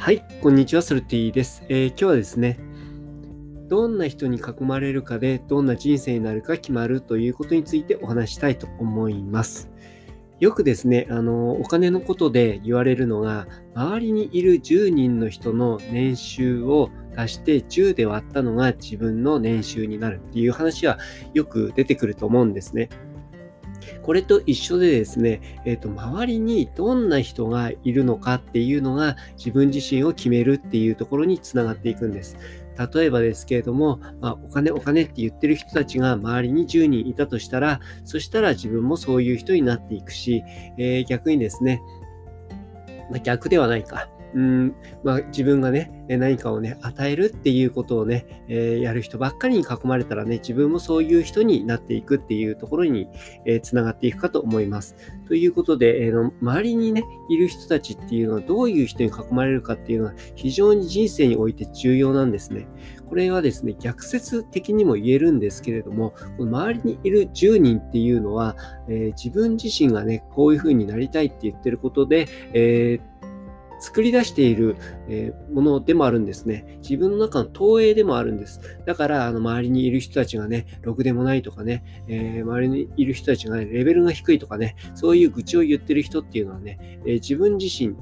[0.00, 2.58] はい、こんにちは、ソルティです、えー、今日はですね、
[3.68, 9.70] どんな人に囲まれるかでどんな人生になるか決まるということについてお話したいと思います。
[10.38, 20.96] よくですね、あの、お金のことで言われるのが、周りにいる10人の人の年収を足して10で割ったのが自分の年収になるっていう話は
[21.34, 22.88] よく出てくると思うんですね。
[24.02, 32.36] これと一緒でですね、えっ、ー、と、周りにどんな人がいるのかっていうのが自分自身を決めるっていうところにつながっていくんです。
[32.94, 40.42] 例えばですけれども、まあ、お金お金って言ってる人たちが周りに10人いたとしたら、そしたら自分もそういう人になっていくし、
[40.78, 41.82] えー、逆にですね、
[43.10, 44.08] まあ、逆ではないか。
[44.34, 53.08] うん、まあ、自分がね、何かをね、与えるっていうことをね、えー、やる人ばっかりに囲まれたらね、自分もそういう人になっていくっていうところに、
[53.44, 54.96] えー、つながっていくかと思います。
[55.26, 62.66] ということで、えー、周りにね、いる人たちっていうのはどういう人に囲まれるかっていうのは非常に人生において重要なんですね。
[63.08, 68.56] これはですね、逆説的にも言えるんですけれども、この周りにいる10人っていうのは、
[68.88, 73.09] え自分自身がね、こういう風になりたいって言ってることで、えー
[73.80, 74.76] 作り出している、
[75.08, 76.78] えものでもあるんですね。
[76.82, 78.60] 自分の中の投影でもあるんです。
[78.86, 87.96] だから、あの、周りにいる人たちがね、ろくでもないとかね、えー、周りにいる人たちがね、レベルが低いとかね、そういう愚痴を言ってる人っていうのはね、え、自分自身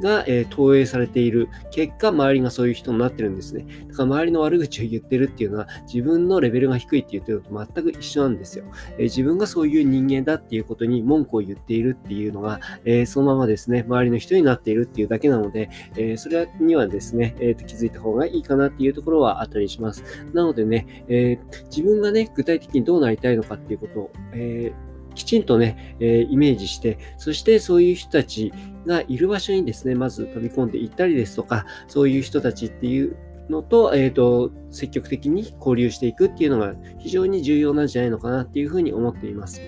[0.00, 3.66] が、えー、投影されている結果、周りがそういう人になってるんですね。
[3.88, 8.64] だから周りの悪口を言ってるっていうのは、自分のレベルが低いって言ってるのと全く一緒なんですよ。
[8.96, 20.02] えー、自分がそういう人間だっていうことに文句を言っているっていうのが、えー、そのままですね、周りの人になっているっていうだけなので、えそれにはですね、えーと、気づいた方がいいかなっていうところはあったりします。
[20.32, 21.38] なのでね、え
[21.70, 24.87] 自分がね、具体的にどうなりたいのかっていうことを、えー
[25.18, 28.52] きちんとね、えー、イメージして、そしてそういう人たち
[28.86, 33.16] がいる場所にですね、まず飛び込んでいったりですとか、そういう人たちっていう
[33.50, 39.60] のと、えっ、ー、と、積極的に交流していくっていうのが非常に重要なんじゃないのかなっていうふうに思っています。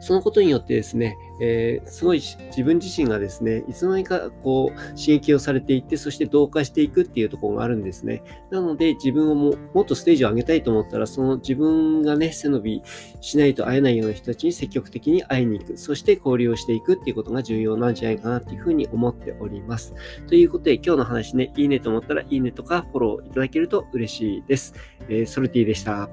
[0.00, 8.22] そのことによってですね、えー、すごい自分自身がですね、いつの間にかこう刺激をされていって、そして同化していくっていうところがあるんですね。
[8.50, 12.82] なので自分をももっとステージを上げたいと思ったら、その自分がね、背伸び
[13.20, 19.94] しないと会えないような人たちに積極的に会いに行く、そして交流をしていくっていうことが重要なんじゃないかなっていうふうに思っております。
[20.26, 24.74] ということで今日の話ね、いいねと思ったらいいねとかフォローいただけると嬉しいです。
[25.08, 26.08] えー、ソルティでした。